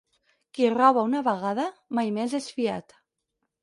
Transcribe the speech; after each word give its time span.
Qui 0.57 0.69
roba 0.77 1.03
una 1.11 1.23
vegada 1.29 1.69
mai 2.01 2.13
més 2.19 2.37
és 2.43 2.53
fiat. 2.59 3.03